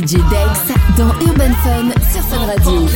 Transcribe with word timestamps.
DJ 0.00 0.16
Dex 0.30 0.72
dans 0.96 1.10
Urban 1.20 1.52
Fun 1.62 1.90
sur 2.10 2.22
Fun 2.22 2.46
Radio. 2.46 2.88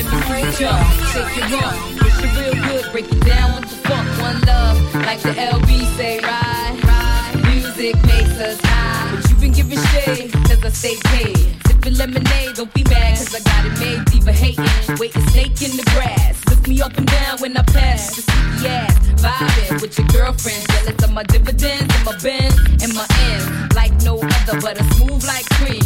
Been 9.44 9.52
giving 9.52 9.78
shade, 9.92 10.32
cause 10.32 10.64
I 10.64 10.70
stay 10.70 10.96
paid. 11.04 11.36
Sipping 11.66 11.98
lemonade, 11.98 12.54
don't 12.54 12.72
be 12.72 12.82
mad, 12.84 13.18
cause 13.18 13.34
I 13.34 13.40
got 13.40 13.66
it 13.66 13.78
made, 13.78 14.02
diva 14.06 14.32
hating, 14.32 14.96
waiting 14.98 15.20
snake 15.28 15.60
in 15.60 15.76
the 15.76 15.82
grass. 15.92 16.40
Look 16.48 16.66
me 16.66 16.80
up 16.80 16.96
and 16.96 17.06
down 17.06 17.36
when 17.40 17.54
I 17.54 17.62
pass, 17.62 18.16
the 18.16 18.22
sneaky 18.22 18.68
ass, 18.68 18.96
vibing 19.20 19.82
with 19.82 19.98
your 19.98 20.06
girlfriend, 20.08 20.66
jealous 20.68 21.04
of 21.04 21.12
my 21.12 21.24
dividends 21.24 21.94
and 21.94 22.04
my 22.06 22.16
bends 22.22 22.56
and 22.82 22.94
my 22.94 23.06
ends, 23.28 23.74
like 23.76 23.92
no 24.00 24.16
other, 24.16 24.58
but 24.62 24.80
a 24.80 24.84
smooth 24.94 25.22
like 25.26 25.44
cream. 25.60 25.84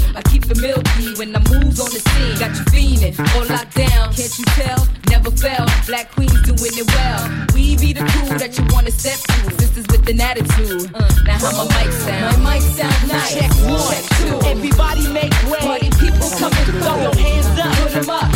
All 3.19 3.47
locked 3.47 3.75
down, 3.75 4.13
can't 4.15 4.39
you 4.39 4.45
tell? 4.55 4.87
Never 5.11 5.31
fell, 5.31 5.67
black 5.87 6.11
queens 6.13 6.41
doing 6.43 6.75
it 6.79 6.87
well. 6.95 7.23
We 7.55 7.77
be 7.77 7.93
the 7.93 8.05
crew 8.07 8.39
that 8.39 8.57
you 8.59 8.65
wanna 8.71 8.91
step 8.91 9.19
to, 9.19 9.55
sisters 9.59 9.87
with 9.91 10.09
an 10.09 10.21
attitude. 10.21 10.91
Uh, 10.95 11.09
now 11.25 11.39
how 11.39 11.65
my 11.65 11.85
mic 11.85 11.93
sound? 11.93 12.43
My 12.43 12.55
mic 12.55 12.63
sound 12.63 13.09
nice. 13.09 13.35
Check 13.35 13.51
one, 13.67 13.95
check 13.95 14.05
two. 14.19 14.39
Everybody 14.47 15.09
make 15.13 15.33
way. 15.51 15.59
Party 15.59 15.91
people 15.99 16.29
come 16.39 16.53
and 16.53 16.67
throw 16.79 16.97
your 17.03 17.17
hands 17.17 17.47
up. 17.59 17.75
Put 17.79 17.93
them 17.93 18.11
up. 18.11 18.28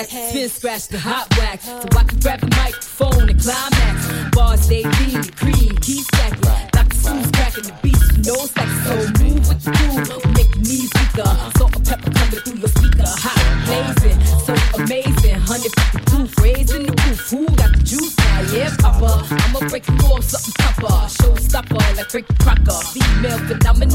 Hot 0.00 0.08
spin 0.08 0.48
scratch 0.48 0.88
the 0.88 0.98
hot 0.98 1.28
wax, 1.36 1.66
so 1.66 1.86
I 1.92 2.04
can 2.04 2.18
grab 2.20 2.40
the 2.40 2.46
microphone 2.56 3.28
and 3.28 3.38
climax. 3.38 4.30
Bars 4.32 4.60
stay 4.62 4.82
lean, 4.82 5.22
cream, 5.36 5.76
keep 5.84 6.04
stacking. 6.08 6.40
Dr. 6.72 6.96
Seuss 6.96 7.28
cracking 7.36 7.64
the 7.64 7.74
beats, 7.82 8.08
you 8.16 8.22
know 8.24 8.48
so 8.48 8.96
move 9.20 9.44
with 9.44 9.60
the 9.60 9.70
groove, 9.76 10.24
make 10.32 10.56
knees 10.56 10.88
weaker. 10.96 11.28
Salt-N-Pepa 11.58 12.08
coming 12.16 12.40
through 12.40 12.58
your 12.64 12.72
speaker, 12.72 13.04
hot, 13.04 13.36
blazing, 13.68 14.18
so 14.40 14.52
amazing. 14.80 15.36
Hundred 15.44 15.72
fifty 15.76 15.98
proof, 16.08 16.30
raising 16.40 16.86
the 16.88 16.92
roof. 17.04 17.20
Who 17.28 17.44
got 17.60 17.70
the 17.76 17.82
juice 17.84 18.16
now? 18.16 18.40
Yeah, 18.56 18.72
Papa. 18.80 19.28
I'ma 19.28 19.68
break 19.68 19.84
the 19.84 19.92
law, 20.00 20.20
something 20.20 20.54
proper. 20.56 20.96
Showstopper, 21.12 21.76
like 21.96 22.12
Rick 22.14 22.26
Crocker. 22.40 22.80
Female 22.88 23.38
phenomenon, 23.44 23.89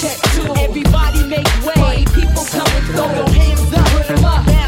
Check. 0.00 0.18
Everybody 0.58 1.24
make 1.28 1.46
way. 1.64 2.04
People 2.14 2.44
come 2.50 2.66
and 2.66 2.86
throw 2.86 3.14
your 3.14 3.28
hands 3.28 3.72
up. 3.72 3.86
Put 3.86 4.16
them 4.16 4.24
up. 4.24 4.63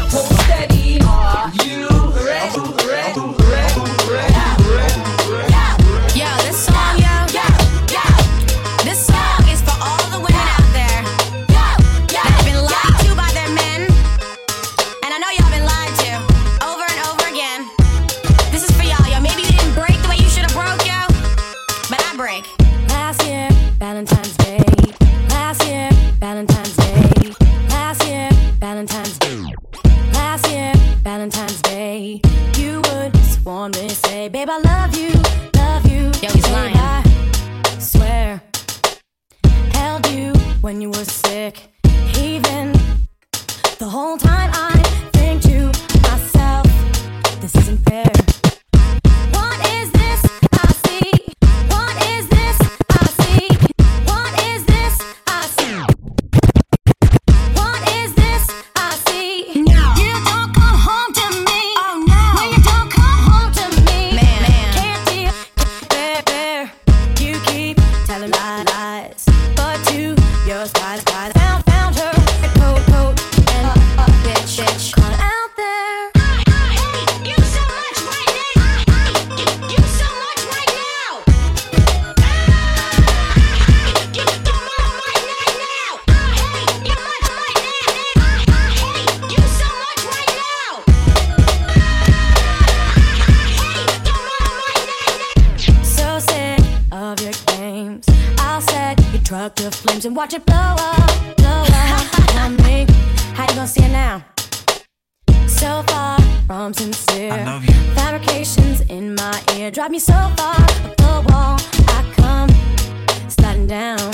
From 107.17 107.29
sincere. 107.29 107.33
I 107.33 107.43
love 107.43 107.65
you. 107.65 107.73
Fabrications 107.95 108.81
in 108.81 109.15
my 109.15 109.43
ear 109.55 109.71
drive 109.71 109.91
me 109.91 109.99
so 109.99 110.13
far 110.13 110.55
up 110.55 110.97
the 110.97 111.25
wall. 111.29 111.57
I 111.89 112.13
come 112.15 113.29
sliding 113.29 113.67
down. 113.67 114.11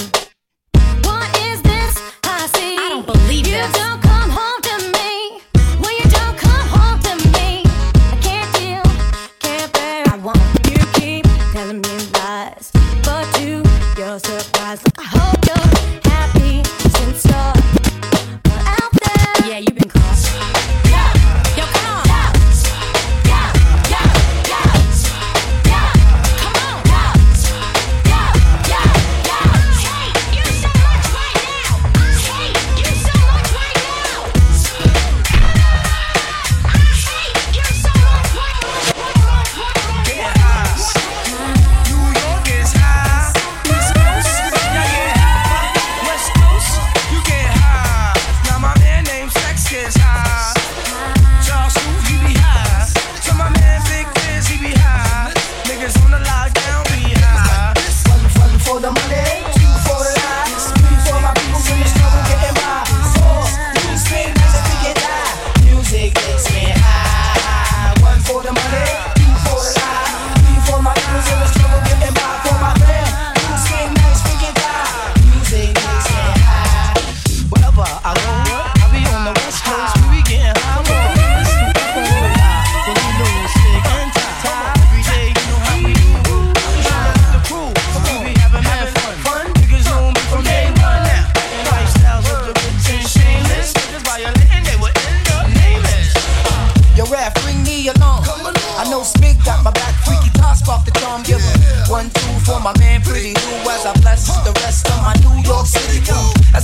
What 1.03 1.29
is 1.39 1.61
this 1.61 1.97
I 2.23 2.47
see? 2.55 2.77
I 2.77 2.89
don't 2.89 3.05
believe 3.05 3.47
you 3.47 3.53
this. 3.53 3.73
don't 3.73 4.02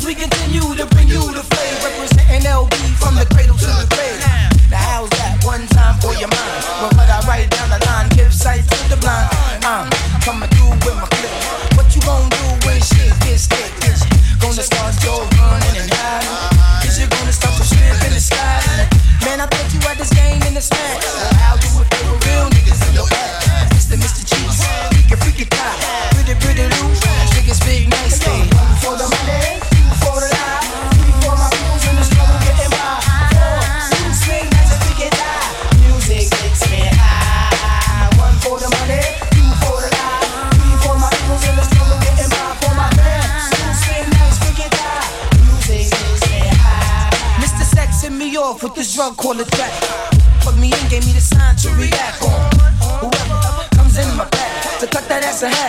we 0.09 0.15
continue 0.15 0.38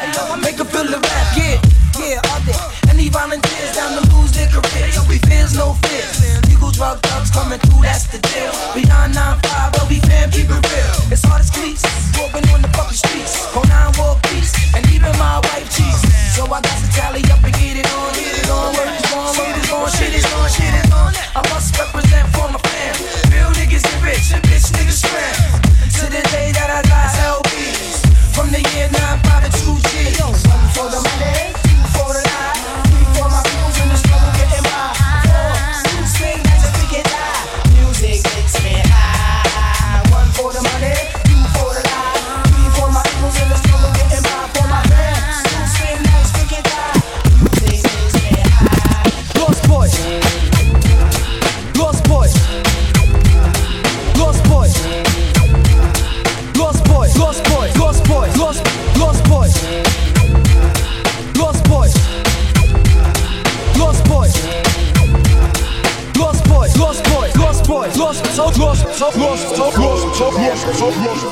hat, 0.01 0.41
make 0.41 0.57
her 0.59 0.65
feel 0.65 0.85
the 0.85 0.99
rap. 0.99 1.27
Yeah, 1.37 1.61
yeah, 2.01 2.31
all 2.33 2.41
day. 2.45 2.57
Any 2.89 3.09
volunteers 3.09 3.73
down 3.77 4.01
to 4.01 4.03
lose 4.15 4.33
their 4.33 4.49
careers? 4.49 4.97
We 5.09 5.19
fears 5.29 5.55
no 5.57 5.75
fears. 5.85 6.49
Legal 6.49 6.71
drug 6.71 7.01
thugs 7.03 7.31
coming 7.31 7.59
through, 7.61 7.83
that's 7.83 8.07
the 8.09 8.19
deal. 8.19 8.53
Beyond 8.75 9.15
9-5, 9.15 9.73
but 9.73 9.85
we 9.89 10.01
fam, 10.01 10.31
keep 10.31 10.49
it 10.49 10.61
real. 10.73 11.13
It's 11.13 11.25
hard 11.25 11.41
as 11.41 11.51
cleats, 11.51 11.85
walking 12.17 12.47
on 12.51 12.63
the 12.63 12.71
fucking 12.73 12.97
streets. 12.97 13.37
Whole 13.53 13.67
nine 13.69 13.93
war 13.99 14.17
beats, 14.29 14.57
and 14.75 14.85
even 14.93 15.13
my 15.21 15.41
wife 15.51 15.69
cheats. 15.69 16.01
So 16.35 16.45
I 16.49 16.61
got 16.61 16.77
to 16.81 16.89
tally 16.97 17.23
up 17.29 17.43
and 17.45 17.55
get 17.55 17.77
it 17.77 17.89
on, 17.93 18.13
get 18.15 18.33
it 18.41 18.49
on. 18.49 18.73
Work 18.77 18.95
is 18.97 19.13
on, 19.13 19.29
work 19.37 19.57
is 19.59 19.71
on, 19.71 19.89
shit 19.93 20.15
is 20.15 20.27
on, 20.33 20.49
shit 20.49 20.73
is 20.73 20.91
on. 20.93 21.13
I 21.37 21.41
must 21.53 21.77
represent 21.77 22.27
for 22.33 22.49
my 22.49 22.61
fam. 22.65 22.95
Real 23.33 23.51
niggas 23.59 23.85
get 23.85 24.01
rich, 24.03 24.33
and 24.33 24.43
bitch 24.49 24.73
niggas 24.73 25.05
scram. 25.05 25.40
Lost 70.81 71.21
so 71.21 71.29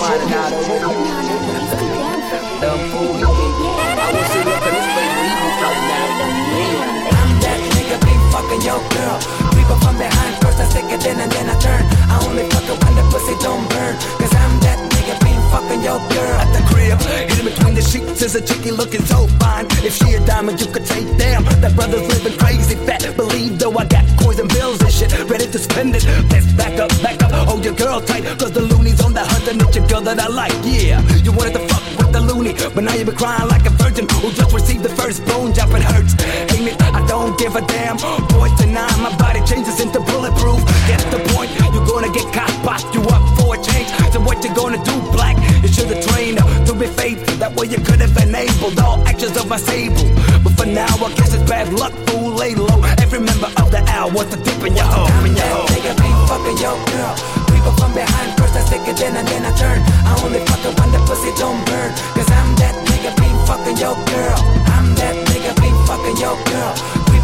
Dumb 2.60 2.80
fool. 2.90 3.16
I 3.16 4.12
was 4.12 4.26
sitting 4.32 4.52
up 4.52 4.66
in 4.66 4.72
this 4.74 4.88
place 4.92 5.14
he 5.14 5.32
was 5.40 5.56
like, 5.62 5.80
nah, 5.88 7.16
I'm 7.16 7.30
that 7.40 7.60
nigga, 7.72 7.96
be 8.02 8.14
fucking 8.34 8.62
your 8.66 8.82
girl. 8.92 9.16
Creep 9.54 9.70
up 9.70 9.80
from 9.80 9.96
behind, 9.96 10.34
first 10.42 10.58
I 10.58 10.66
stick 10.68 10.90
it 10.90 11.06
in 11.06 11.20
and 11.20 11.30
then 11.30 11.48
I 11.48 11.56
turn. 11.60 11.82
I 12.10 12.18
only 12.26 12.44
fuck 12.50 12.66
it 12.66 12.76
when 12.82 12.94
the 12.98 13.04
pussy 13.08 13.34
don't 13.40 13.64
burn. 13.70 13.94
Cause 14.18 14.34
I'm 14.34 14.58
that 14.66 14.78
nigga, 14.90 15.14
be 15.22 15.32
fucking 15.54 15.82
your 15.86 16.02
girl. 16.12 16.36
At 16.42 16.50
the 16.52 16.62
crib, 16.66 16.98
hidden 17.00 17.46
between 17.46 17.74
the 17.74 17.82
sheets 17.82 18.20
is 18.22 18.34
a 18.34 18.42
chickie 18.42 18.72
looking 18.72 19.06
so 19.06 19.28
fine. 19.38 19.66
If 19.86 19.94
she 19.94 20.12
a 20.14 20.20
diamond, 20.26 20.60
you 20.60 20.66
could 20.66 20.84
take 20.84 21.06
damn. 21.16 21.44
That 21.62 21.74
brother's 21.76 22.06
living 22.10 22.36
crazy 22.38 22.74
fat. 22.84 23.06
Believe 23.16 23.58
though 23.58 23.72
I 23.78 23.86
got 23.86 24.04
coins 24.18 24.40
and 24.40 24.48
bills 24.50 24.82
and 24.82 24.92
shit, 24.92 25.14
ready 25.30 25.46
to 25.46 25.58
spend 25.58 25.94
it. 25.94 26.04
Let's 26.28 26.52
back 26.52 26.76
up, 26.82 26.90
back 27.00 27.22
up, 27.22 27.30
hold 27.46 27.64
your 27.64 27.74
girl 27.74 28.00
tight. 28.00 28.24
Cause 28.38 28.50
the 28.50 28.62
the 29.18 29.26
hunt 29.26 29.48
and 29.50 29.62
it's 29.62 29.74
your 29.74 29.86
girl 29.88 30.02
that 30.02 30.18
I 30.20 30.28
like. 30.28 30.54
Yeah, 30.62 31.02
you 31.26 31.32
wanted 31.32 31.54
to 31.58 31.62
fuck 31.66 31.82
with 31.98 32.10
the 32.14 32.22
loony, 32.22 32.54
but 32.74 32.82
now 32.86 32.94
you 32.94 33.04
been 33.04 33.18
crying 33.18 33.48
like 33.48 33.66
a 33.66 33.74
virgin 33.74 34.06
who 34.22 34.30
just 34.30 34.52
received 34.54 34.84
the 34.86 34.94
first 34.94 35.26
bone 35.26 35.50
drop. 35.50 35.74
It 35.74 35.82
hurts, 35.82 36.14
ain't 36.54 36.70
it? 36.70 36.78
I 36.94 37.02
don't 37.10 37.34
give 37.38 37.56
a 37.56 37.62
damn. 37.66 37.98
Boy, 38.30 38.48
tonight 38.62 38.94
my 39.02 39.10
body 39.18 39.42
changes 39.42 39.80
into 39.82 39.98
bulletproof. 40.10 40.62
Get 40.86 41.02
the 41.10 41.18
point, 41.34 41.50
you're 41.74 41.88
gonna 41.90 42.12
get 42.14 42.30
caught, 42.30 42.54
pop 42.62 42.82
you 42.94 43.02
up 43.10 43.22
for 43.34 43.56
a 43.56 43.58
change. 43.58 43.90
So 44.14 44.20
what 44.22 44.38
you 44.44 44.54
gonna 44.54 44.78
do, 44.84 44.94
black? 45.10 45.34
You 45.62 45.68
should 45.68 45.90
have 45.90 46.02
trained 46.06 46.38
to 46.38 46.72
be 46.78 46.86
faithful. 46.86 47.34
That 47.42 47.58
way 47.58 47.66
you 47.66 47.80
could 47.82 47.98
have 47.98 48.14
enabled 48.22 48.78
all 48.78 49.02
actions 49.02 49.36
of 49.36 49.48
my 49.48 49.58
sable. 49.58 50.06
But 50.46 50.54
for 50.54 50.66
now, 50.66 50.94
I 51.02 51.10
guess 51.18 51.34
it's 51.34 51.42
bad 51.50 51.72
luck, 51.74 51.92
fool. 52.06 52.38
Lay 52.38 52.54
low. 52.54 52.78
Every 53.02 53.18
member 53.18 53.50
of 53.58 53.66
the 53.74 53.82
owl 53.90 54.12
wants 54.14 54.30
to 54.34 54.38
dip 54.38 54.62
in 54.62 54.76
your 54.78 54.86
hole. 54.86 55.10
Nigga 55.26 55.92
be 55.98 56.08
fucking 56.30 56.58
your 56.62 56.78
girl. 56.94 57.16
Up 57.58 57.76
from 57.76 57.92
behind, 57.92 58.32
It 58.70 59.00
in 59.00 59.16
and 59.16 59.26
then 59.28 59.44
I 59.44 59.52
turn. 59.56 59.80
I 60.04 60.12
only 60.24 60.40
fuck 60.44 60.64
it 60.64 60.78
when 60.78 60.92
the 60.92 61.00
pussy 61.08 61.32
don't 61.36 61.64
burn. 61.64 61.92
Cause 62.12 62.30
I'm 62.30 62.54
that 62.56 62.76
nigga 62.88 63.12
be 63.16 63.28
fucking 63.48 63.76
your 63.76 63.96
girl. 63.96 64.38
I'm 64.76 64.94
that 64.96 65.16
nigga 65.28 65.52
be 65.60 65.68
fucking 65.88 66.16
your 66.16 66.36
girl. 66.52 66.72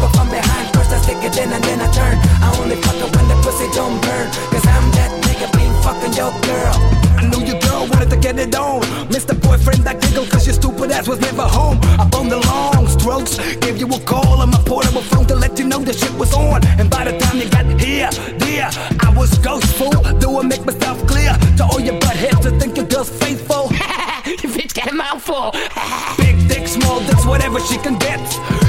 Up 0.05 0.13
from 0.13 0.29
behind, 0.29 0.69
first 0.75 0.91
I 0.91 1.01
stick 1.01 1.17
it 1.23 1.37
in 1.37 1.53
and 1.53 1.63
then 1.63 1.81
I 1.81 1.89
turn. 1.89 2.17
I 2.41 2.53
only 2.61 2.75
fuck 2.75 2.97
it 2.97 3.09
when 3.15 3.27
the 3.29 3.35
pussy 3.41 3.65
don't 3.73 4.01
burn. 4.01 4.29
Cause 4.53 4.67
I'm 4.67 4.85
that 4.97 5.09
nigga 5.25 5.49
be 5.57 5.65
fucking 5.81 6.13
your 6.13 6.33
girl. 6.45 6.75
I 7.17 7.25
knew 7.29 7.41
your 7.45 7.64
girl 7.75 7.87
wanted 7.87 8.09
to 8.09 8.17
get 8.17 8.39
it 8.39 8.55
on. 8.55 8.81
Mr. 9.15 9.33
Boyfriend, 9.41 9.87
I 9.87 9.93
giggled 9.95 10.29
cause 10.29 10.45
your 10.47 10.55
stupid 10.55 10.91
ass 10.91 11.07
was 11.07 11.19
never 11.19 11.43
home. 11.43 11.77
Up 11.99 12.13
on 12.15 12.29
the 12.29 12.39
long 12.51 12.87
strokes, 12.87 13.37
gave 13.63 13.77
you 13.77 13.87
a 13.87 13.99
call 13.99 14.41
on 14.43 14.49
my 14.51 14.61
portable 14.65 15.01
phone 15.01 15.25
to 15.27 15.35
let 15.35 15.59
you 15.59 15.65
know 15.65 15.79
the 15.79 15.93
shit 15.93 16.13
was 16.13 16.33
on. 16.33 16.65
And 16.79 16.89
by 16.89 17.03
the 17.09 17.17
time 17.17 17.37
you 17.41 17.49
got 17.49 17.65
here, 17.79 18.09
dear, 18.39 18.69
I 19.07 19.09
was 19.15 19.31
ghostful. 19.45 20.19
Do 20.19 20.39
I 20.39 20.43
make 20.43 20.65
myself 20.65 21.05
clear 21.07 21.33
to 21.57 21.63
all 21.65 21.79
your 21.79 21.99
buttheads 21.99 22.41
to 22.43 22.51
think 22.59 22.77
your 22.77 22.87
girl's 22.87 23.09
faithful? 23.09 23.63
you 24.41 24.49
bitch 24.55 24.73
got 24.73 24.91
a 24.91 24.95
mouthful. 24.95 25.51
Big 26.17 26.37
dick, 26.47 26.67
small 26.67 26.99
dicks, 27.07 27.25
whatever 27.25 27.59
she 27.59 27.77
can 27.77 27.97
get. 27.97 28.21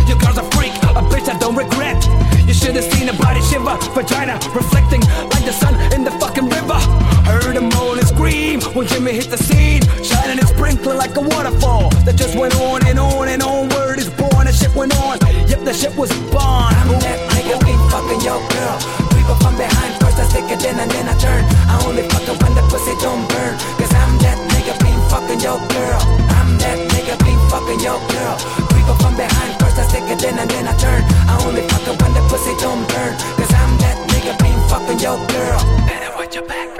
Your 0.08 0.18
girl's 0.18 0.38
a 0.38 0.46
freak, 0.54 0.74
a 0.98 1.02
bitch 1.12 1.28
I 1.28 1.38
don't 1.38 1.56
regret. 1.56 2.00
You 2.46 2.54
should 2.54 2.74
have 2.76 2.88
seen 2.92 3.08
her 3.08 3.18
body 3.18 3.40
shiver, 3.42 3.76
vagina 3.94 4.34
reflecting 4.54 5.02
like 5.32 5.44
the 5.44 5.52
sun 5.52 5.74
in 5.92 6.04
the 6.04 6.14
scream 9.06 9.14
when 9.14 9.22
hit 9.22 9.30
the 9.30 9.38
scene, 9.38 9.82
shining 10.02 10.38
and 10.38 10.48
sprinkling 10.48 10.98
like 10.98 11.16
a 11.16 11.20
waterfall. 11.20 11.90
That 12.04 12.16
just 12.16 12.36
went 12.36 12.54
on 12.56 12.86
and 12.86 12.98
on 12.98 13.28
and 13.28 13.42
on. 13.42 13.68
Word 13.70 13.98
is 13.98 14.10
born, 14.10 14.46
and 14.46 14.54
shit 14.54 14.74
went 14.74 14.94
on. 14.98 15.18
Yep, 15.46 15.64
the 15.64 15.72
shit 15.72 15.94
was 15.96 16.10
born. 16.30 16.74
I'm 16.80 16.90
that 17.00 17.18
nigga 17.34 17.56
be 17.62 17.74
fucking 17.90 18.20
your 18.26 18.40
girl. 18.50 18.76
Creep 19.10 19.28
up 19.30 19.38
from 19.42 19.56
behind, 19.56 19.92
first 20.00 20.18
I 20.18 20.26
stick 20.26 20.50
it 20.50 20.64
in 20.64 20.78
and 20.78 20.90
then 20.90 21.08
I 21.08 21.14
turn. 21.18 21.42
I 21.70 21.74
only 21.86 22.02
fuck 22.10 22.26
it 22.26 22.36
when 22.42 22.54
the 22.54 22.62
pussy 22.66 22.94
don't 22.98 23.22
burn. 23.30 23.54
Cause 23.78 23.92
I'm 23.94 24.18
that 24.26 24.38
nigga 24.50 24.74
be 24.82 24.92
fucking 25.10 25.40
your 25.40 25.60
girl. 25.70 26.00
I'm 26.34 26.58
that 26.58 26.78
nigga 26.90 27.14
be 27.22 27.32
fucking 27.50 27.80
your 27.80 28.00
girl. 28.10 28.36
Creep 28.70 28.86
up 28.90 28.98
from 29.02 29.14
behind, 29.16 29.50
first 29.60 29.78
I 29.78 29.86
stick 29.86 30.06
it 30.10 30.22
in 30.26 30.34
and 30.38 30.50
then 30.50 30.66
I 30.66 30.74
turn. 30.76 31.02
I 31.30 31.34
only 31.46 31.62
fuck 31.70 31.86
it 31.86 31.96
when 32.02 32.12
the 32.14 32.22
pussy 32.26 32.54
don't 32.58 32.82
burn. 32.90 33.14
Cause 33.38 33.52
I'm 33.54 33.72
that 33.82 33.96
nigga 34.10 34.34
be 34.42 34.50
fucking 34.66 34.98
your 34.98 35.18
girl. 35.30 35.60
Better 35.86 36.10
watch 36.18 36.34
your 36.34 36.46
back, 36.46 36.74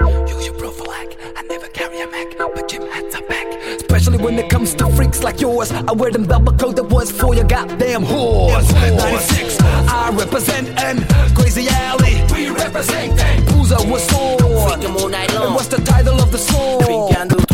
Especially 4.07 4.23
when 4.23 4.39
it 4.39 4.49
comes 4.49 4.73
to 4.73 4.89
freaks 4.91 5.21
like 5.21 5.41
yours. 5.41 5.69
I 5.69 5.91
wear 5.91 6.11
them 6.11 6.23
velvet 6.23 6.57
coat 6.57 6.77
that 6.77 6.85
was 6.85 7.11
for 7.11 7.35
your 7.35 7.43
goddamn 7.43 8.03
whores. 8.03 8.71
96, 8.71 9.59
I 9.59 10.15
represent 10.17 10.69
and 10.79 11.05
Crazy 11.35 11.67
Alley. 11.67 12.23
We 12.33 12.49
represent 12.49 13.17
that. 13.17 13.45
Boozer 13.47 13.75
was 13.91 14.07
sworn. 14.07 14.37
Freaking 14.39 14.95
all 14.95 15.09
night 15.09 15.33
long. 15.33 15.47
And 15.47 15.55
what's 15.55 15.67
the 15.67 15.81
title 15.81 16.21
of 16.21 16.31
the 16.31 16.37
song? 16.37 17.46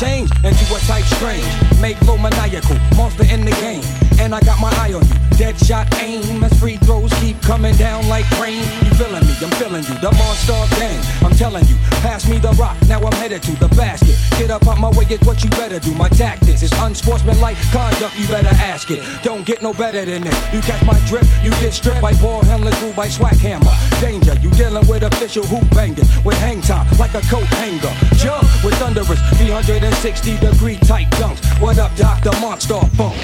Change 0.00 0.30
into 0.42 0.64
a 0.74 0.80
type 0.88 1.04
strange. 1.04 1.44
Make 1.78 2.00
low 2.08 2.16
maniacal, 2.16 2.76
monster 2.96 3.24
in 3.24 3.44
the 3.44 3.52
game. 3.60 3.84
And 4.18 4.34
I 4.34 4.40
got 4.40 4.58
my 4.58 4.72
eye 4.80 4.94
on 4.94 5.04
you, 5.06 5.16
dead 5.36 5.58
shot 5.60 5.86
aim. 6.00 6.42
As 6.42 6.52
free 6.58 6.78
throws 6.78 7.12
keep 7.20 7.40
coming 7.42 7.76
down 7.76 8.08
like 8.08 8.24
rain. 8.40 8.64
You 8.84 8.90
feeling 8.96 9.24
me, 9.28 9.34
I'm 9.44 9.52
feeling 9.60 9.84
you, 9.84 9.96
the 10.00 10.10
monster 10.16 10.64
gang. 10.80 11.00
Telling 11.40 11.64
you, 11.68 11.76
pass 12.04 12.28
me 12.28 12.36
the 12.36 12.52
rock, 12.60 12.76
now 12.86 13.00
I'm 13.00 13.14
headed 13.14 13.42
to 13.44 13.52
the 13.52 13.68
basket. 13.68 14.14
Get 14.36 14.50
up 14.50 14.68
out 14.68 14.76
my 14.76 14.90
way, 14.90 15.06
it's 15.08 15.24
what 15.26 15.42
you 15.42 15.48
better 15.48 15.80
do. 15.80 15.94
My 15.94 16.10
tactics 16.10 16.62
is 16.62 16.70
unsportsmanlike 16.72 17.56
conduct, 17.72 18.12
you 18.20 18.28
better 18.28 18.52
ask 18.60 18.90
it. 18.90 19.00
Don't 19.22 19.46
get 19.46 19.62
no 19.62 19.72
better 19.72 20.04
than 20.04 20.20
this. 20.20 20.36
You 20.52 20.60
catch 20.60 20.84
my 20.84 21.00
drip, 21.08 21.24
you 21.42 21.48
get 21.64 21.72
stripped 21.72 22.02
by 22.02 22.12
ball 22.20 22.44
handler, 22.44 22.72
through 22.72 22.92
by 22.92 23.08
swag 23.08 23.38
hammer. 23.38 23.72
Danger, 24.02 24.34
you 24.42 24.50
dealing 24.50 24.86
with 24.86 25.02
official 25.02 25.42
hoop 25.46 25.64
banging 25.70 26.04
with 26.26 26.36
hang 26.44 26.60
time 26.60 26.84
like 26.98 27.14
a 27.14 27.22
coat 27.32 27.48
hanger. 27.56 27.88
Jump 28.20 28.44
with 28.62 28.74
thunderous 28.76 29.20
360 29.40 30.36
degree 30.44 30.76
tight 30.84 31.08
dunks. 31.16 31.40
What 31.58 31.78
up, 31.78 31.96
Dr. 31.96 32.32
Monster 32.38 32.84
Funk? 33.00 33.16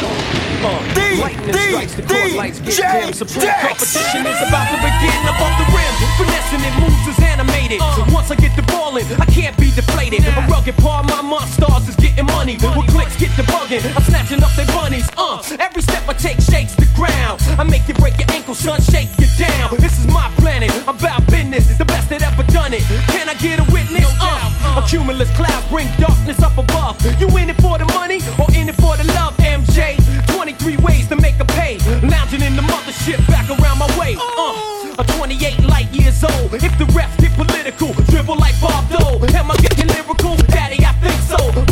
Uh, 0.65 0.81
lightning 1.21 1.53
strikes, 1.53 1.95
the 1.95 2.03
court 2.03 2.33
lights 2.33 2.61
get 2.61 2.81
dim. 2.81 3.13
Supreme 3.13 3.45
Dex. 3.45 3.61
competition 3.61 4.25
is 4.25 4.41
about 4.49 4.73
to 4.73 4.81
begin 4.81 5.21
above 5.29 5.53
the 5.61 5.69
rim. 5.69 5.93
Finessing 6.17 6.65
it 6.65 6.75
moves 6.81 7.07
is 7.13 7.21
animated. 7.21 7.81
So 7.93 8.06
once 8.13 8.31
I 8.31 8.37
get 8.37 8.55
the 8.57 8.63
ball 8.63 8.97
in, 8.97 9.07
I 9.21 9.27
can't 9.27 9.57
be 9.59 9.71
deflated. 9.71 10.25
A 10.27 10.47
rugged 10.49 10.77
part, 10.77 11.07
my 11.07 11.23
monsters 11.23 11.89
is 11.89 11.97
getting 11.97 12.27
money. 12.27 12.57
With 12.77 12.89
clicks, 12.89 13.17
get 13.17 13.35
the 13.37 13.43
bugging. 13.45 13.85
I'm 13.97 14.03
snatching 14.03 14.43
up 14.43 14.53
their 14.55 14.67
bunnies. 14.67 15.09
Uh, 15.17 15.43
every 15.59 15.83
step 15.83 16.09
I 16.09 16.15
take 16.15 16.41
shakes 16.41 16.75
the 16.75 16.87
ground. 16.95 17.41
I 17.59 17.65
make 17.65 17.89
you 17.89 17.95
break 17.95 18.19
your 18.19 18.31
ankle, 18.31 18.55
son, 18.55 18.81
shake 18.81 19.11
you 19.19 19.27
down. 19.39 19.77
This 19.79 19.99
is 19.99 20.07
my 20.07 20.31
planet. 20.39 20.71
I'm 20.89 20.97
about 20.97 21.27
business, 21.27 21.77
the 21.79 21.85
best 21.85 22.09
that 22.11 22.23
ever 22.23 22.43
done 22.53 22.73
it. 22.75 22.83
Can 23.09 23.29
I 23.29 23.35
get 23.35 23.59
a 23.61 23.67
witness? 23.73 24.07
Uh, 24.21 24.81
a 24.81 24.83
cumulus 24.89 25.31
cloud 25.37 25.63
bring 25.71 25.89
darkness 25.99 26.41
up 26.43 26.57
above. 26.59 27.01
You 27.21 27.29
in 27.39 27.51
it 27.51 27.57
for 27.61 27.79
the 27.79 27.87
money 27.97 28.21
or 28.39 28.47
in 28.55 28.69
it 28.69 28.77
for 28.77 28.97
the 28.97 29.05
love, 29.15 29.37
MJ? 29.39 29.97
23 30.35 30.77
ways 30.79 31.09
to 31.09 31.17
make 31.17 31.39
a 31.41 31.45
pay. 31.45 31.79
Lounging 32.03 32.43
in 32.43 32.57
the 32.57 32.63
mothership 32.63 33.19
back 33.29 33.49
around 33.51 33.79
my 33.79 33.89
way. 33.99 34.17
Uh, 34.19 34.86
a 34.99 35.05
28 35.05 35.65
light 35.65 35.93
years 35.93 36.23
old. 36.25 36.55
If 36.55 36.79
the 36.79 36.85
refs 36.97 37.17
get 37.19 37.33
political, 37.35 37.93
dribble 38.05 38.37
like 38.37 38.59
Bob 38.61 38.89
Dole. 38.91 39.25
Am 39.35 39.51
I 39.51 39.57
getting 39.57 39.89
lyrical? 39.89 40.37
Daddy, 40.49 40.85
I 40.85 40.93
think 41.01 41.21
so. 41.23 41.66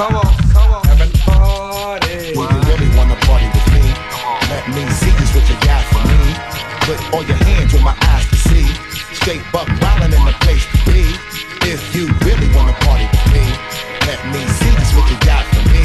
Come 0.00 0.16
on, 0.16 0.32
come 0.48 0.72
on, 0.72 0.82
having 0.88 1.12
a 1.12 1.18
party. 1.28 2.32
Do 2.32 2.40
you 2.40 2.60
really 2.64 2.88
wanna 2.96 3.20
party 3.28 3.44
with 3.52 3.68
me? 3.68 3.84
Let 4.48 4.64
me 4.72 4.88
see 4.96 5.12
just 5.20 5.36
what 5.36 5.44
you 5.44 5.52
got 5.60 5.84
for 5.92 6.00
me. 6.08 6.20
Put 6.88 6.98
all 7.12 7.20
your 7.20 7.36
hands 7.44 7.74
where 7.74 7.84
my 7.84 7.92
eyes 8.08 8.24
can 8.32 8.40
see. 8.48 8.64
Straight 9.12 9.44
buck 9.52 9.68
wildin' 9.68 10.16
in 10.16 10.24
the 10.24 10.32
place 10.40 10.64
to 10.72 10.78
be. 10.88 11.04
If 11.68 11.84
you 11.92 12.08
really 12.24 12.48
wanna 12.56 12.72
party 12.80 13.12
with 13.12 13.26
me, 13.28 13.44
let 14.08 14.24
me 14.32 14.40
see 14.56 14.72
just 14.72 14.96
what 14.96 15.04
you 15.12 15.20
got 15.20 15.44
for 15.52 15.68
me. 15.68 15.84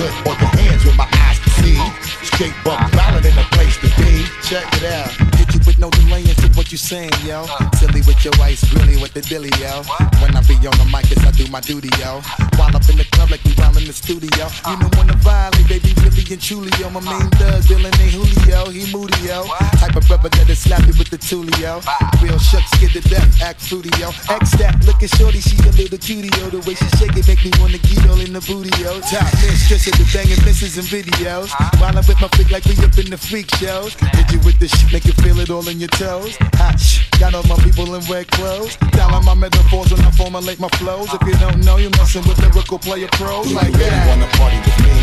Put 0.00 0.12
all 0.24 0.36
your 0.40 0.52
hands 0.56 0.86
where 0.88 0.96
my 0.96 1.08
eyes 1.20 1.36
can 1.44 1.52
see. 1.60 1.76
Straight 2.24 2.56
buck 2.64 2.80
wildin' 2.96 3.28
in 3.28 3.36
the 3.36 3.44
place 3.52 3.76
to 3.84 3.88
be. 4.00 4.24
Check 4.48 4.64
it 4.80 4.88
out. 4.96 5.12
Hit 5.36 5.52
you 5.52 5.60
with 5.68 5.76
no 5.78 5.90
delay 5.90 6.24
into 6.24 6.48
what 6.56 6.72
you're 6.72 6.80
saying, 6.80 7.12
yo. 7.20 7.44
Uh. 7.44 7.70
Silly 7.76 7.91
with 7.91 7.91
your 8.24 8.34
ice, 8.40 8.62
grilly 8.70 8.96
with 8.98 9.12
the 9.14 9.20
dilly, 9.20 9.50
yo. 9.58 9.82
When 10.20 10.36
I 10.36 10.42
be 10.42 10.54
on 10.66 10.76
the 10.78 10.88
mic, 10.90 11.10
yes, 11.10 11.24
I 11.26 11.30
do 11.32 11.50
my 11.50 11.60
duty, 11.60 11.90
yo. 11.98 12.22
While 12.56 12.74
up 12.74 12.88
in 12.88 12.96
the 12.96 13.06
club 13.12 13.30
like 13.30 13.44
we 13.44 13.52
in 13.82 13.88
the 13.90 13.92
studio. 13.92 14.46
You 14.70 14.76
know 14.78 14.90
when 14.94 15.08
to 15.10 15.16
violate, 15.18 15.66
baby, 15.66 15.90
really 16.02 16.22
and 16.30 16.40
truly, 16.40 16.70
yo. 16.78 16.90
My 16.90 17.02
main 17.02 17.26
thug, 17.34 17.62
Dylan 17.66 17.90
ain't 17.98 18.14
Julio, 18.14 18.70
he 18.70 18.86
moody, 18.92 19.18
yo. 19.26 19.44
Type 19.82 19.96
of 19.96 20.08
rubber 20.08 20.28
that'll 20.28 20.54
slap 20.54 20.86
you 20.86 20.94
with 20.94 21.10
the 21.10 21.18
tulio. 21.18 21.82
Real 22.22 22.38
shucks, 22.38 22.70
get 22.78 22.92
the 22.94 23.02
death, 23.08 23.42
act 23.42 23.60
fruity, 23.60 23.90
yo. 23.98 24.10
X 24.30 24.54
that, 24.62 24.78
looking 24.86 25.08
shorty, 25.08 25.40
she 25.40 25.56
a 25.66 25.72
little 25.74 25.98
cutie, 25.98 26.30
yo. 26.38 26.50
The 26.50 26.60
way 26.62 26.74
she 26.74 26.88
shake 26.96 27.16
it 27.16 27.26
make 27.26 27.42
me 27.44 27.50
wanna 27.58 27.78
get 27.78 28.06
all 28.08 28.20
in 28.20 28.32
the 28.32 28.40
booty, 28.40 28.70
yo. 28.82 29.00
Top 29.10 29.26
mistress 29.42 29.86
of 29.90 29.98
the 29.98 30.06
banging 30.14 30.42
misses 30.44 30.78
and 30.78 30.86
videos. 30.86 31.50
While 31.80 31.96
I'm 31.96 32.06
with 32.06 32.20
my 32.20 32.28
flick 32.38 32.50
like 32.50 32.64
we 32.66 32.78
up 32.84 32.96
in 32.98 33.10
the 33.10 33.18
freak 33.18 33.50
shows. 33.56 33.94
Hit 34.14 34.30
you 34.32 34.40
with 34.46 34.58
the 34.58 34.68
shit, 34.68 34.92
make 34.92 35.04
you 35.04 35.16
feel 35.24 35.40
it 35.40 35.50
all 35.50 35.66
in 35.68 35.80
your 35.80 35.92
toes. 35.96 36.36
Hot 36.62 36.78
shh, 36.78 37.02
got 37.18 37.34
all 37.34 37.46
my 37.50 37.56
people 37.66 37.94
in 37.94 38.02
red 38.12 38.28
clothes. 38.30 38.76
Dialing 38.92 39.24
my 39.24 39.34
metaphors 39.34 39.90
when 39.90 40.04
I 40.04 40.10
formulate 40.12 40.60
my 40.60 40.68
flows. 40.76 41.08
If 41.14 41.22
you 41.26 41.34
don't 41.40 41.64
know, 41.64 41.78
you're 41.78 41.96
messing 41.96 42.22
with 42.28 42.38
lyrical 42.40 42.78
player 42.78 43.08
pros 43.12 43.48
You 43.48 43.56
like 43.56 43.72
really 43.72 43.88
that. 43.88 44.08
wanna 44.08 44.28
party 44.36 44.60
with 44.60 44.78
me? 44.84 44.96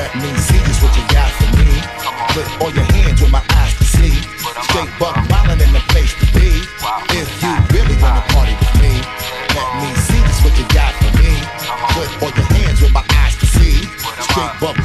Let 0.00 0.10
me 0.16 0.30
see 0.40 0.56
just 0.64 0.80
what 0.82 0.92
you 0.96 1.04
got 1.12 1.28
for 1.36 1.48
me. 1.60 1.68
Put 2.32 2.46
all 2.62 2.72
your 2.72 2.88
hands 2.96 3.20
where 3.20 3.30
my 3.30 3.44
eyes 3.60 3.74
can 3.76 3.88
see. 3.96 4.14
Straight 4.72 4.90
buck 4.98 5.16
wildin' 5.28 5.60
in 5.60 5.72
the 5.76 5.84
place 5.92 6.12
to 6.20 6.26
be. 6.32 6.48
If 7.20 7.28
you 7.44 7.52
really 7.76 7.96
wanna 8.00 8.24
party 8.32 8.56
with 8.56 8.74
me, 8.80 8.92
let 9.52 9.68
me 9.84 9.90
see 10.08 10.20
just 10.24 10.40
what 10.44 10.54
you 10.56 10.64
got 10.72 10.92
for 10.96 11.12
me. 11.20 11.32
Put 11.92 12.08
all 12.22 12.32
your 12.32 12.48
hands 12.56 12.80
where 12.80 12.94
my 12.96 13.04
eyes 13.20 13.34
can 13.36 13.48
see. 13.60 13.76
Straight 14.32 14.54
buck 14.60 14.76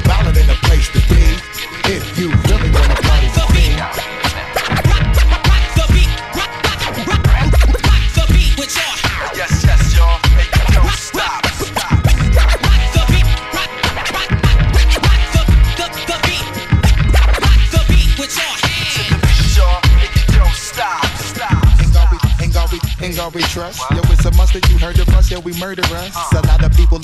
of 25.71 25.79
us, 25.79 25.91
yeah, 25.91 26.01
we 26.01 26.09
murder 26.09 26.17
us. 26.17 26.33
A 26.33 26.41
lot 26.47 26.63
of 26.63 26.73
people 26.75 26.99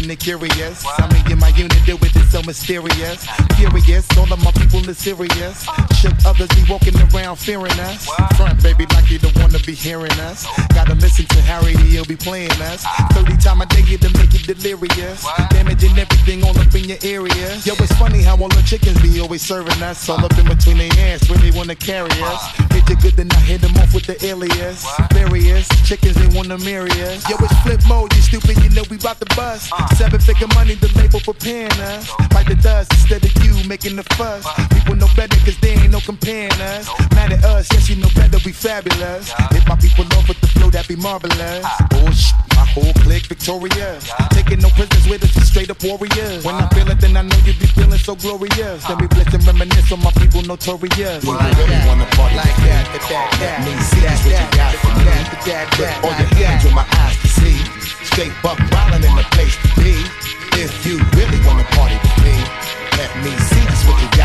and 0.00 0.10
they 0.10 0.16
curious. 0.16 0.84
I 0.86 1.06
mean, 1.12 1.32
in 1.32 1.38
my 1.38 1.48
unit 1.48 1.76
with 2.00 2.16
it 2.16 2.26
so 2.30 2.42
mysterious. 2.42 3.26
Furious, 3.56 4.06
all 4.16 4.32
of 4.32 4.42
my 4.42 4.52
people 4.52 4.80
is 4.88 4.98
serious. 4.98 5.66
Shook 6.00 6.14
others 6.24 6.48
be 6.48 6.64
walking 6.68 6.96
around 7.12 7.36
fearing 7.36 7.72
us. 7.80 8.06
Front, 8.36 8.62
baby, 8.62 8.86
like 8.94 9.10
you 9.10 9.18
don't 9.18 9.36
wanna 9.38 9.58
be 9.60 9.74
hearing 9.74 10.12
us. 10.28 10.46
Gotta 10.74 10.94
listen 10.94 11.26
to 11.26 11.40
Harry, 11.42 11.76
he'll 11.88 12.04
be 12.04 12.16
playing 12.16 12.50
us. 12.62 12.84
30 13.12 13.36
time 13.38 13.60
a 13.60 13.66
day 13.66 13.82
to 13.96 14.10
make 14.18 14.32
you 14.32 14.54
delirious. 14.54 15.26
Damaging 15.50 15.98
everything 15.98 16.44
all 16.44 16.58
up 16.58 16.74
in 16.74 16.84
your 16.88 16.98
area. 17.02 17.48
Yo, 17.64 17.74
it's 17.78 17.92
funny 17.96 18.22
how 18.22 18.36
all 18.36 18.48
the 18.48 18.62
chickens 18.62 19.00
be 19.02 19.20
always 19.20 19.42
serving 19.42 19.82
us. 19.82 20.08
All 20.08 20.24
up 20.24 20.36
in 20.38 20.46
between 20.46 20.78
their 20.78 20.92
ass 21.12 21.28
when 21.28 21.40
they 21.40 21.50
wanna 21.50 21.74
carry 21.74 22.12
us. 22.22 22.40
Hit 22.72 22.88
you 22.88 22.96
good, 22.96 23.16
then 23.16 23.30
I 23.32 23.40
hit 23.40 23.60
them 23.60 23.76
off 23.76 23.92
with 23.94 24.06
the 24.06 24.16
alias. 24.24 24.86
Various 25.12 25.68
chickens, 25.86 26.14
they 26.14 26.28
wanna 26.36 26.58
marry 26.58 26.90
us. 27.02 27.28
Yo, 27.28 27.36
it's 27.36 27.52
Flipmode, 27.64 28.14
you 28.16 28.22
stupid, 28.22 28.56
you 28.64 28.70
know 28.70 28.82
we 28.90 28.96
bout 28.96 29.20
to 29.20 29.36
bust. 29.36 29.72
Seven 29.96 30.20
figure 30.20 30.48
money, 30.54 30.74
the 30.74 30.88
label 30.96 31.20
preparing 31.20 31.72
us. 31.80 32.10
Like 32.34 32.48
the 32.48 32.56
dust 32.56 32.92
instead 32.92 33.24
of 33.24 33.32
you 33.44 33.54
making 33.68 33.96
the 33.96 34.04
fuss. 34.16 34.46
People 34.70 34.96
know 34.96 35.08
better 35.16 35.36
cause 35.44 35.58
they 35.60 35.74
ain't 35.74 35.92
no 35.92 36.00
comparing 36.00 36.52
us. 36.60 36.88
Mad 37.14 37.32
at 37.32 37.44
us, 37.44 37.68
yes, 37.72 37.88
you 37.88 37.96
know 37.96 38.08
better, 38.14 38.38
we 38.44 38.52
fabulous. 38.52 39.32
If 39.52 39.66
my 39.68 39.76
people 39.76 40.04
love 40.14 40.28
with 40.28 40.40
the 40.40 40.48
flow, 40.48 40.70
that 40.70 40.88
be 40.88 40.96
marvelous. 40.96 41.64
Oh, 41.94 42.10
my 42.56 42.66
whole 42.66 42.92
clique 43.04 43.26
victorious. 43.26 44.10
Taking 44.30 44.60
no 44.60 44.68
prisoners 44.70 45.08
with 45.08 45.24
us, 45.24 45.34
straight 45.48 45.70
up 45.70 45.82
warriors. 45.82 46.44
When 46.44 46.54
I 46.54 46.68
feel 46.70 46.88
it, 46.90 47.00
then 47.00 47.16
I 47.16 47.22
know 47.22 47.38
you 47.44 47.54
be 47.54 47.66
feeling 47.66 47.98
so 47.98 48.14
glorious. 48.16 48.84
Then 48.84 48.98
we 48.98 49.06
blitz 49.06 49.34
and 49.34 49.44
reminisce 49.46 49.92
on 49.92 50.02
my 50.02 50.12
people 50.12 50.42
notorious. 50.42 51.24
You 51.24 51.32
really 51.32 51.80
wanna 51.86 52.06
party 52.16 52.36
like 52.36 52.56
that, 52.66 52.84
that, 52.92 53.04
that, 53.08 53.28
that. 53.40 53.56
Let 53.64 53.76
me 53.76 53.82
see 53.82 54.00
just 54.00 54.24
what 54.24 54.34
you 54.34 54.48
got 54.56 54.74
for 54.82 54.92
me. 54.98 55.10
Put 55.76 55.88
all 56.04 56.14
your 56.20 56.30
hands 56.36 56.64
where 56.64 56.74
my 56.74 56.86
eyes 57.00 57.16
can 57.16 57.29
Straight 58.04 58.32
buck 58.42 58.58
wildin' 58.72 59.04
in 59.08 59.14
the 59.16 59.26
place 59.32 59.56
to 59.62 59.68
be. 59.80 59.94
If 60.60 60.84
you 60.86 60.98
really 61.16 61.40
wanna 61.46 61.64
party 61.76 61.96
with 62.02 62.16
me, 62.24 62.36
let 62.96 63.10
me 63.24 63.30
see 63.48 63.64
this 63.66 63.86
with 63.86 64.00
you 64.02 64.19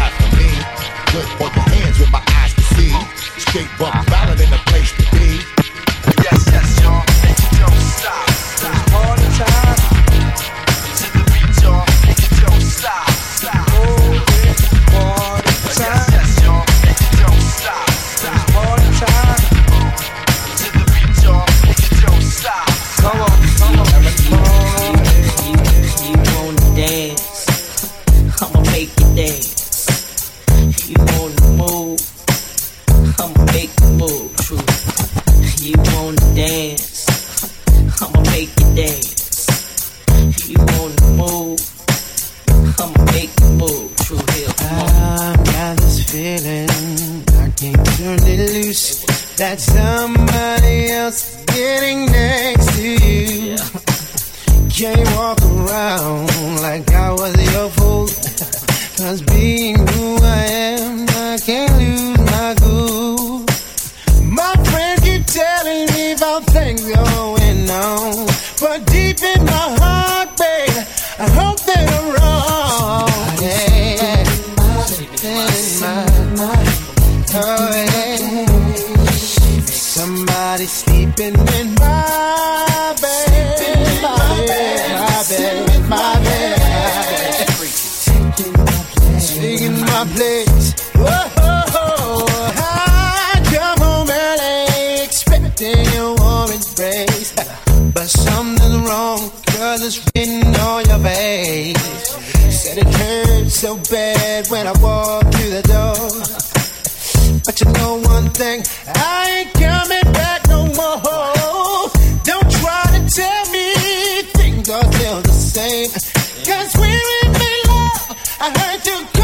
I 118.88 119.15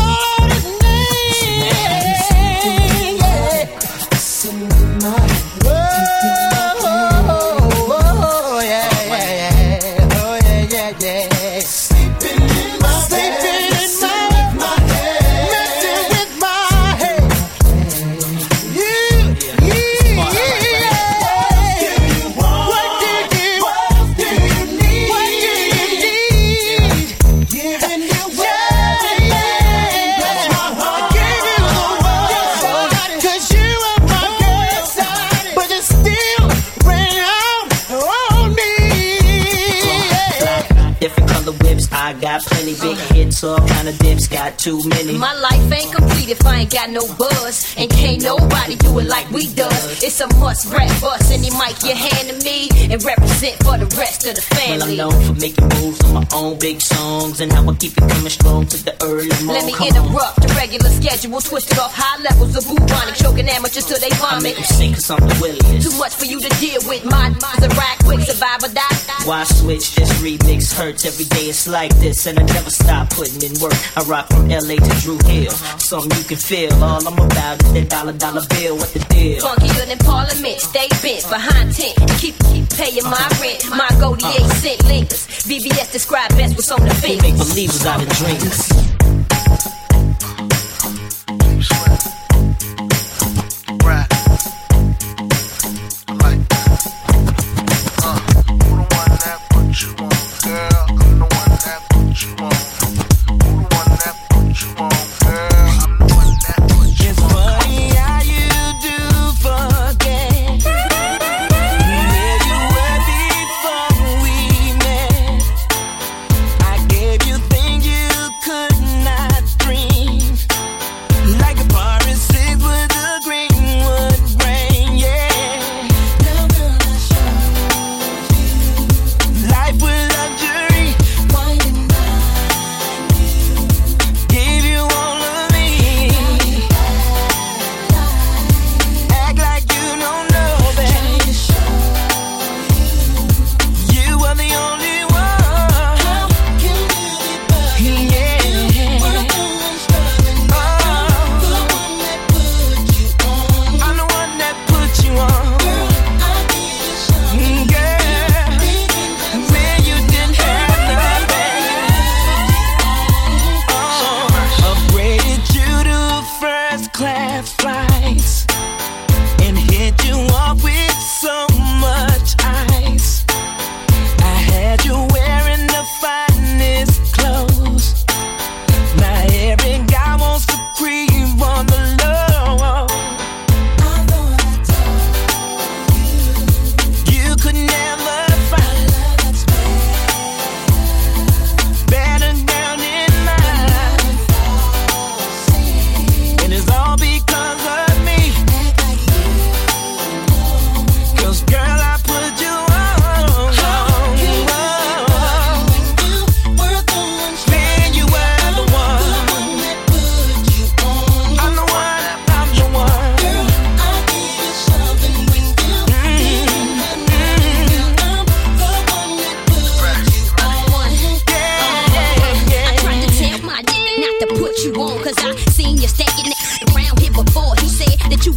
too 44.62 44.80
many. 44.90 45.18
My 45.18 45.34
life 45.34 45.72
ain't 45.74 45.92
complete 45.92 46.30
if 46.30 46.46
I 46.46 46.60
ain't 46.60 46.72
got 46.72 46.92
no 46.92 47.02
buzz. 47.16 47.74
Can't 48.12 48.24
nobody 48.24 48.76
do 48.76 49.00
it 49.00 49.08
like 49.08 49.30
we 49.32 49.48
does. 49.54 50.04
It's 50.04 50.20
a 50.20 50.28
must 50.36 50.68
rap 50.74 50.90
bust. 51.00 51.32
Any 51.32 51.50
mic 51.52 51.80
you 51.88 51.96
hand 51.96 52.28
to 52.28 52.36
me 52.44 52.68
and 52.92 53.02
represent 53.04 53.56
for 53.64 53.78
the 53.78 53.88
rest 53.96 54.28
of 54.28 54.36
the 54.36 54.42
family. 54.42 54.98
Well, 54.98 55.14
I'm 55.14 55.16
known 55.16 55.36
for 55.36 55.40
making 55.40 55.70
moves 55.80 56.04
on 56.04 56.14
my 56.16 56.28
own 56.34 56.60
big 56.60 56.82
songs 56.82 57.40
and 57.40 57.50
how 57.54 57.64
I 57.70 57.74
keep 57.76 57.94
it 57.98 58.04
coming 58.12 58.30
strong 58.30 58.68
to 58.68 58.84
the 58.84 58.92
early 59.04 59.32
morning. 59.48 59.64
Let 59.64 59.80
me 59.80 59.88
interrupt 59.88 60.44
the 60.44 60.52
regular 60.60 60.90
schedule, 60.90 61.40
twisted 61.40 61.80
off 61.80 61.96
high 61.96 62.22
levels 62.22 62.52
of 62.58 62.68
bubonic, 62.68 63.16
choking 63.16 63.48
amateurs 63.48 63.86
till 63.86 64.00
they 64.00 64.12
vomit. 64.20 64.44
make 64.44 64.56
them 64.56 64.66
sing 64.66 64.94
cause 64.94 65.10
I'm 65.10 65.24
the 65.24 65.38
williest. 65.40 65.88
Too 65.88 65.96
much 65.98 66.14
for 66.14 66.26
you 66.26 66.42
to 66.42 66.52
deal 66.60 66.84
with. 66.92 67.06
My 67.06 67.32
mind's 67.32 67.64
a 67.64 67.70
right 67.80 67.96
quick, 68.04 68.28
survive 68.28 68.60
or 68.60 68.74
die. 68.76 68.92
Why 69.24 69.46
switch? 69.46 69.96
This 69.96 70.12
remix 70.20 70.76
hurts 70.76 71.06
every 71.06 71.26
day. 71.32 71.48
It's 71.48 71.66
like 71.66 71.96
this, 72.04 72.28
and 72.28 72.38
I 72.40 72.44
never 72.44 72.72
stop 72.72 73.10
putting 73.12 73.40
in 73.40 73.56
work. 73.64 73.80
I 73.96 74.04
rock 74.04 74.28
from 74.28 74.50
LA 74.52 74.84
to 74.84 74.94
Dru 75.00 75.16
Hill, 75.32 75.48
uh-huh. 75.48 75.78
something 75.80 76.12
you 76.20 76.26
can 76.28 76.38
feel. 76.38 76.74
All 76.84 77.08
I'm 77.08 77.16
about 77.16 77.64
is 77.72 77.88
that 77.88 78.01
dollar 78.02 78.18
dollar 78.18 78.42
bill. 78.50 78.78
What 78.78 78.90
the 78.94 79.00
deal? 79.00 79.42
Funkier 79.42 79.86
than 79.88 79.98
Parliament, 80.00 80.60
stay 80.60 80.88
bent 81.02 81.30
behind 81.30 81.76
tent. 81.76 81.96
Keep 82.18 82.36
keep 82.50 82.70
paying 82.70 83.04
my 83.04 83.28
rent. 83.40 83.70
My 83.70 83.90
goldie 84.00 84.26
eight 84.26 84.50
cent 84.58 84.84
lingers. 84.86 85.28
VVS 85.46 85.92
describe 85.92 86.30
best 86.32 86.56
what's 86.56 86.72
on 86.72 86.82
the 86.82 86.94
fingers. 86.96 87.22
make 87.22 87.38
believers 87.38 87.86
out 87.86 88.02
of 88.02 88.10
dreamers? 88.10 89.21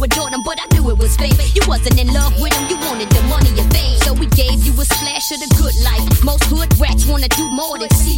Adored 0.05 0.33
him, 0.33 0.43
but 0.43 0.59
I 0.61 0.65
knew 0.73 0.89
it 0.89 0.97
was 0.97 1.17
fake. 1.17 1.35
You 1.55 1.61
wasn't 1.67 1.99
in 1.99 2.07
love 2.13 2.33
with 2.39 2.53
him, 2.53 2.69
you 2.69 2.77
wanted 2.85 3.09
the 3.09 3.21
money 3.23 3.49
and 3.57 3.69
fame. 3.73 3.97
So 4.05 4.13
we 4.13 4.27
gave 4.27 4.63
you 4.65 4.73
a 4.79 4.85
splash 4.85 5.31
of 5.33 5.39
the 5.41 5.49
good 5.57 5.75
life. 5.81 6.23
Most 6.23 6.45
hood 6.45 6.69
rats 6.79 7.05
wanna 7.05 7.27
do 7.29 7.49
more 7.49 7.77
than 7.77 7.89
see 7.89 8.14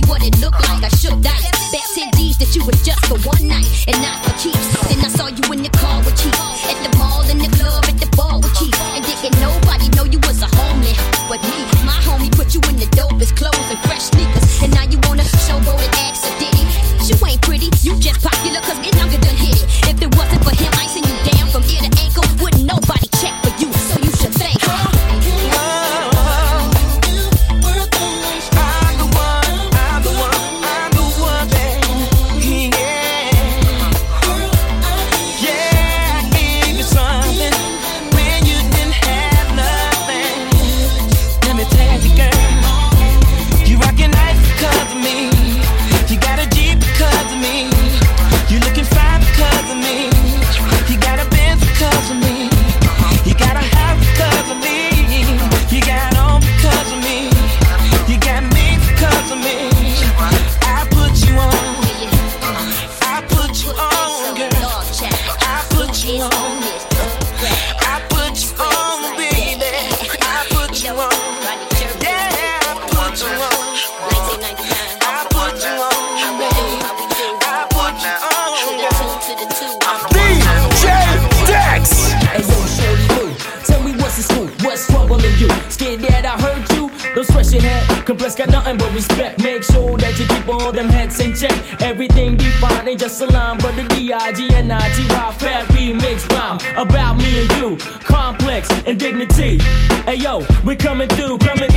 about 96.77 97.17
me 97.17 97.41
and 97.41 97.51
you. 97.57 97.77
Complex 98.03 98.69
and 98.85 98.99
dignity. 98.99 99.57
Hey 100.05 100.15
yo, 100.15 100.45
we 100.63 100.75
coming 100.75 101.09
through, 101.09 101.39
coming 101.39 101.69